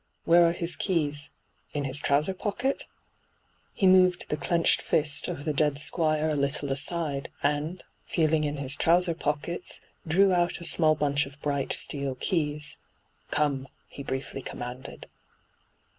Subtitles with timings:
[0.23, 1.29] Where are his keys?
[1.73, 6.35] In his trouser pocket V He moved the clenched fist of the dead Squire a
[6.35, 11.71] little aside, and, feeling in his trouser pockets, drew out a small bunch of bright
[11.71, 12.79] steel keys.
[13.07, 15.03] * Come 1' he briefly com manded.